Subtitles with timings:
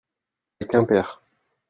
[0.59, 1.21] à Quimper.